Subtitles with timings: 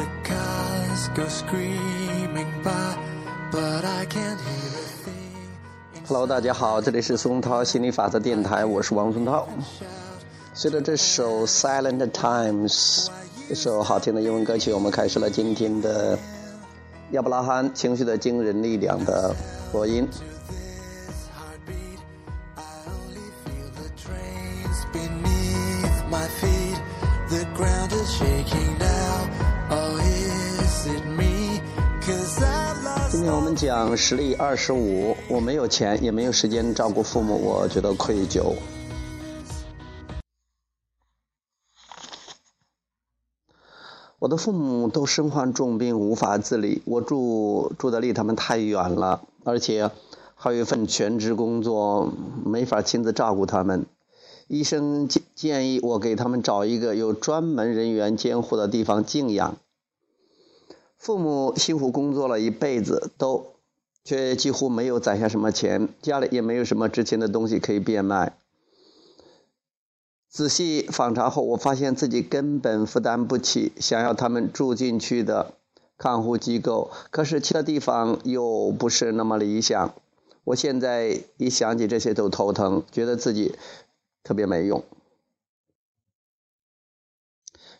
[0.00, 2.96] The cars go screaming by,
[3.52, 6.06] but I can't hear a thing.
[6.08, 9.46] Hello，大家好，这里是松涛心理法则电台，我是王松涛。
[10.54, 13.08] 随着这首《Silent Times》
[13.46, 16.18] 这首好听的英文歌曲，我们开始了今天的
[17.10, 19.36] 亚伯拉罕情绪的惊人力量的
[19.70, 20.08] 播音。
[24.94, 26.80] Beneath my feet.
[27.28, 28.89] The ground is shaking now.
[33.32, 38.54] 我们讲实力二十五，我没有钱，也没有时间照顾父母，我觉得愧疚。
[44.18, 46.82] 我的父母都身患重病，无法自理。
[46.84, 49.90] 我住住的离他们太远了，而且
[50.34, 52.12] 还有一份全职工作，
[52.44, 53.86] 没法亲自照顾他们。
[54.48, 59.56] 医生建建议我给他们找一个有专门人员监护的地方静养。
[61.00, 63.54] 父母辛苦工作了一辈子，都
[64.04, 68.36] 却几乎没有攒下什么钱，家里也没有什么值钱的东西可以变卖。
[70.28, 75.54] 仔细访查后，我发现自己根本负担不起想要他们住进去的
[75.96, 79.94] 看护机构，可是其他地方又不是那么理想。
[80.44, 83.54] 我现在一想起这些都头疼，觉得自己
[84.22, 84.84] 特别没用。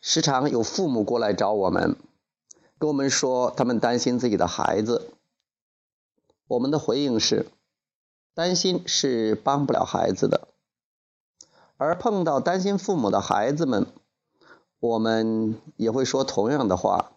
[0.00, 1.96] 时常有父母过来找我们，
[2.78, 5.12] 跟我们说他们担心自己的孩子。
[6.46, 7.46] 我们的回应是：
[8.34, 10.48] 担心是帮不了孩子的。
[11.76, 13.86] 而碰到担心父母的孩子们，
[14.80, 17.12] 我们也会说同样的话。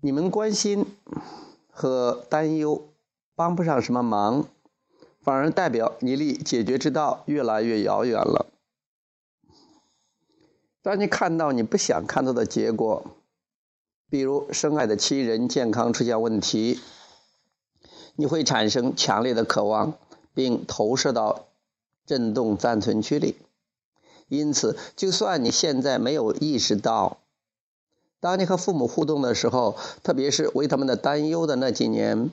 [0.00, 0.96] 你们关心
[1.70, 2.88] 和担忧
[3.34, 4.48] 帮不上什么忙，
[5.20, 8.46] 反而代表你离解决之道越来越遥远了。
[10.86, 13.10] 当你看到你不想看到的结果，
[14.08, 16.78] 比如深爱的亲人健康出现问题，
[18.14, 19.94] 你会产生强烈的渴望，
[20.32, 21.46] 并投射到
[22.06, 23.34] 震动暂存区里。
[24.28, 27.18] 因此，就算你现在没有意识到，
[28.20, 32.30] 当你和父母互动的时候，特别是为他们的担忧的那几年，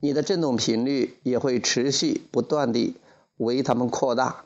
[0.00, 2.98] 你的振动频率也会持续不断地
[3.38, 4.44] 为他们扩大。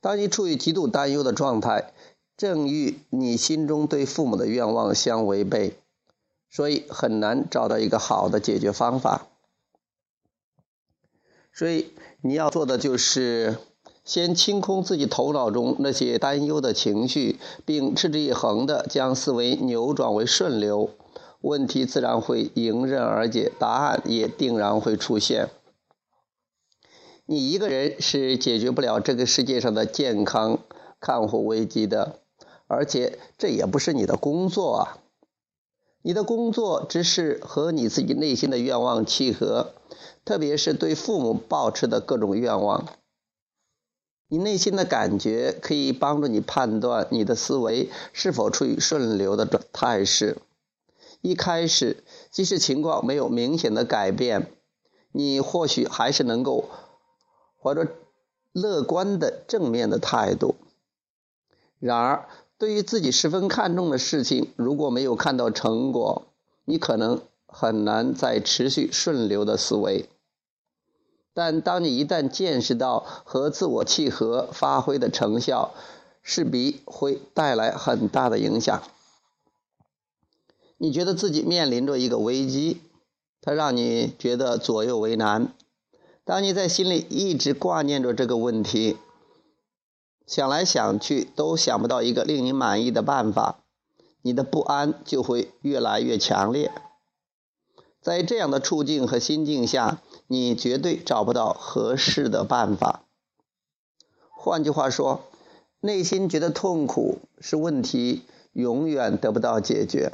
[0.00, 1.92] 当你处于极度担忧的状态，
[2.36, 5.76] 正与你心中对父母的愿望相违背。
[6.52, 9.28] 所以很难找到一个好的解决方法。
[11.52, 13.56] 所以你要做的就是
[14.04, 20.90] 先清空自己头脑中那些担忧的情绪，并持之以恒地将思维扭转为顺流，
[21.40, 25.50] 问题自然会迎刃而解，答案也定然会出现。
[27.32, 30.58] 你一个人是解决不了这个世界上的健康
[30.98, 32.18] 看护危机的，
[32.66, 34.98] 而且这也不是你的工作啊。
[36.02, 39.74] 你的工作只是和你自己内心的愿望契合，
[40.24, 42.88] 特别是对父母抱持的各种愿望。
[44.26, 50.38] 你内心的感觉可以帮助你判断你的思维是否处于顺流的态势。
[51.20, 52.02] 一开始，
[52.32, 54.50] 即使情况没有明显的改变，
[55.12, 56.64] 你或许还是能够
[57.62, 57.88] 怀着
[58.52, 60.54] 乐观的正面的态度。
[61.78, 62.28] 然而，
[62.58, 66.26] 对于自己十分看重的事情，如果没有看到成果，
[66.64, 70.08] 你可能很难再持续顺流的思维。
[71.32, 75.72] 但当你一旦见识到和自我契合发挥的成效，
[76.22, 78.82] 势必会带来很大的影响。
[80.76, 82.80] 你觉得自己面临着一个危机，
[83.40, 85.54] 它让你觉得左右为难。
[86.30, 88.96] 当你在心里一直挂念着这个问题，
[90.28, 93.64] 想来想去都想不到一个令你满意的办法，
[94.22, 96.70] 你的不安就会越来越强烈。
[98.00, 103.02] 在这样的处境和心境下，你绝对找不到合适的办法。
[104.30, 105.24] 换句话说，
[105.80, 108.22] 内心觉得痛苦是问题
[108.52, 110.12] 永远得不到解决。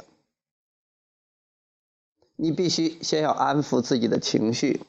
[2.35, 4.81] 你必须先要安抚自己的情绪。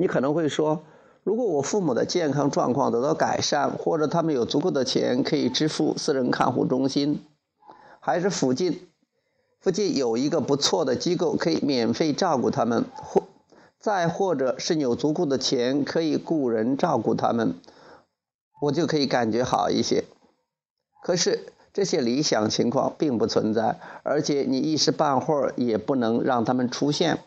[0.00, 0.82] 你可能会说，
[1.24, 7.22] 如果我父母的健康状况得到改善，或者他们有足够的钱可以支付私人看护中心，
[8.00, 8.88] 还是附近
[9.60, 13.24] 附近有一个不错的机构可以免费照顾他们，或
[13.78, 17.56] 再或者是有足够的钱可以雇人照顾他们，
[18.62, 20.04] 我就可以感觉好一些。
[21.02, 27.18] 可是这些理想情况并不存在，而且你一时半会儿也不能让他们出现。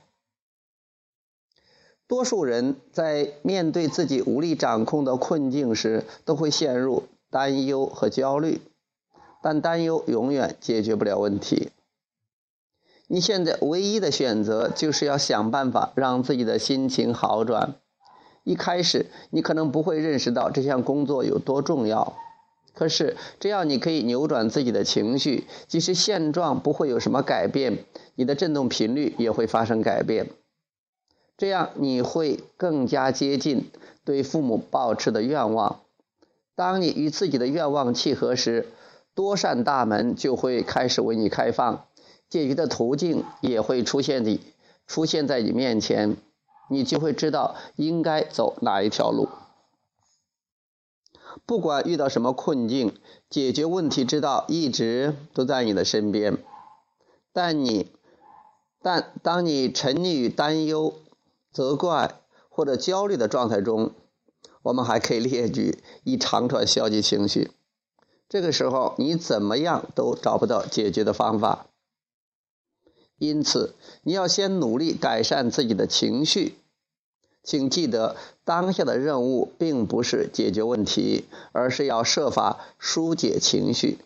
[2.13, 8.61] 多数人在面对自己无力掌控的困境时，都会陷入担忧和焦虑，
[9.41, 11.71] 但担忧永远解决不了问题。
[13.07, 17.73] 你现在唯一的选择就是要想办法让自己的心情好转。
[18.43, 22.15] 一开始，你可能不会认识到这项工作有多重要。
[22.75, 27.79] 可是，只要你可以扭转自己的情绪，即使现状不会有什么改变，
[28.13, 30.27] 你的振动频率也会发生改变。
[31.37, 33.69] 这样，你会更加接近
[34.05, 35.81] 对父母抱持的愿望。
[36.55, 38.67] 当你与自己的愿望契合时，
[39.15, 41.85] 多扇大门就会开始为你开放，
[42.29, 44.39] 解决的途径也会出现你
[44.87, 46.17] 出现在你面前，
[46.69, 49.29] 你就会知道应该走哪一条路。
[51.47, 52.95] 不管遇到什么困境，
[53.29, 56.37] 解决问题之道一直都在你的身边。
[57.31, 57.91] 但你，
[58.83, 60.93] 但当你沉溺于担忧、
[61.53, 62.19] 责怪
[62.49, 63.91] 或者焦虑的状态中，
[64.63, 67.51] 我们还可以列举一长串消极情绪。
[68.27, 71.67] 这个时候，你怎么样都找不到解决的方法。
[73.19, 76.55] 因此，你要先努力改善自己的情绪。
[77.43, 83.99] 请记得，当下的任务并不是解决问题，而是要设法疏解情绪。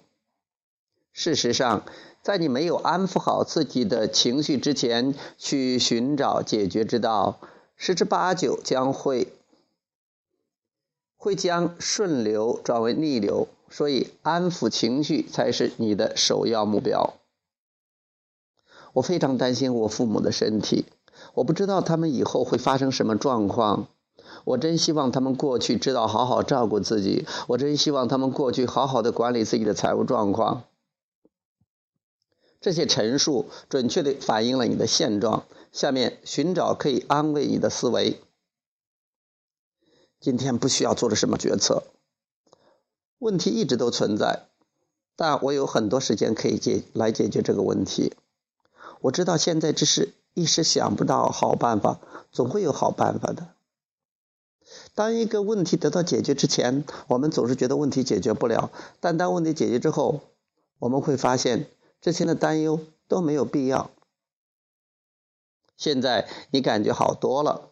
[1.14, 1.84] 事实上，
[2.28, 7.40] 在你没有安抚好自己的情绪之前，去寻找解决之道，
[7.78, 9.32] 十之八九将会
[11.16, 13.48] 会将顺流转为逆流。
[13.70, 17.14] 所以，安抚情绪才是你的首要目标。
[18.92, 20.84] 我非常担心我父母的身体。
[21.34, 23.88] 我不知道他们以后会发生什么状况，
[24.44, 30.64] 我真希望他们过去知道好好照顾自己，我真希望他们过去好好的管理自己的财务状况。
[32.68, 35.46] 这些陈述准确地反映了你的现状。
[35.72, 38.20] 下面寻找可以安慰你的思维。
[40.20, 41.84] 今天不需要做的什么决策，
[43.20, 44.50] 问题一直都存在，
[45.16, 48.14] 但我有很多时间可以解来解决这个问题。
[49.00, 50.14] 我知道现在只是。
[50.34, 52.00] 一时想不到好办法，
[52.32, 53.48] 总会有好办法的。
[54.94, 60.20] 当一个问题得到解决之前，我们总是觉得问题解决不了；但当问题解决之后，
[60.78, 61.66] 我们会发现
[62.02, 63.92] 之前的担忧都没有必要。
[65.76, 67.72] 现在你感觉好多了，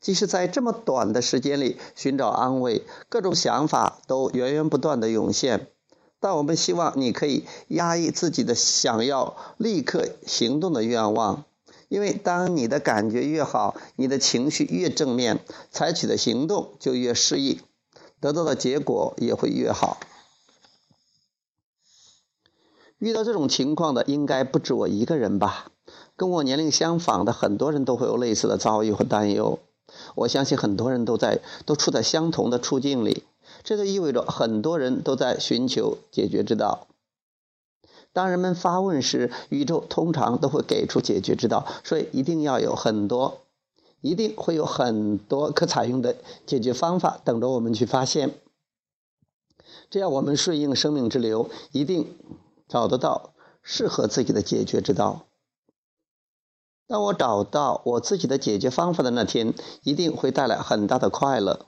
[0.00, 5.68] 即使在这么短的时间里寻找安慰，各种想法都源源不断的涌现。
[6.18, 11.44] 但我们希望你可以压抑自己的想要立刻行动的愿望。
[11.88, 17.60] 因为当你的感觉越好，你的情绪越正面，采取的行动就越适宜，
[18.18, 19.98] 得到的结果也会越好。
[23.02, 25.72] 遇到这种情况的应该不止我一个人吧？
[26.14, 29.58] 跟我年龄相仿的很多人都会有类似的遭遇和担忧。
[30.14, 33.24] 我相信很多人都在都处在相同的处境里，
[33.64, 36.86] 这就意味着很多人都在寻求解决之道。
[38.12, 43.40] 当人们发问时，宇宙通常都会给出解决之道，所以一定要有很多，
[44.00, 46.14] 一定会有很多可采用的
[46.46, 48.32] 解决方法等着我们去发现。
[49.90, 52.06] 只要我们顺应生命之流，一定
[52.72, 55.26] 找得到适合自己的解决之道。
[56.86, 59.52] 当我找到我自己的解决方法的那天，
[59.82, 61.66] 一定会带来很大的快乐。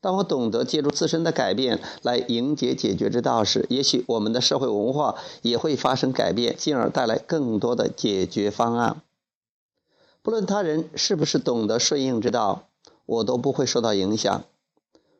[0.00, 9.02] 当我懂得借助自身的改变来迎接解决之道时，也许我们的社会文化也会发生改变，进而带来更多的解决方案。
[10.22, 12.68] 不论他人是不是懂得顺应之道，
[13.04, 14.44] 我都不会受到影响。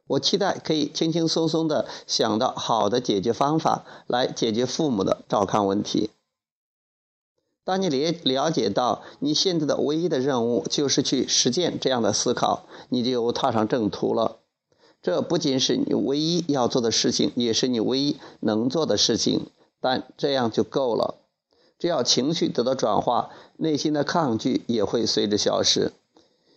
[0.07, 6.11] 我期待可以轻轻松松地想到好的解决方法来解决父母的照看问题。
[7.65, 14.37] 当你了了解到你现在的唯一的任务就是去实践这样的思考，你就踏上正途了。
[15.03, 19.47] 这不仅是你唯一要做的事情，也是你唯一能做的事情。
[19.81, 21.17] 但这样就够了。
[21.79, 25.93] 只要情绪得到转化，内心的抗拒也会随之消失。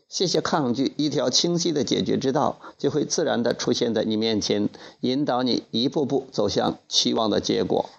[0.09, 4.67] 谢谢抗拒，一条清晰的解决之道就会自然地出现在你面前，
[5.01, 7.89] 引导你一步步走向期望的结果。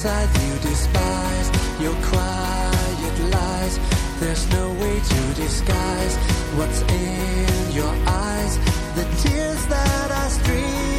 [0.00, 1.48] Inside you despise
[1.78, 3.78] your quiet lies.
[4.18, 6.16] There's no way to disguise
[6.56, 8.56] what's in your eyes.
[8.94, 10.89] The tears that I just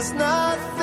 [0.00, 0.79] there's nothing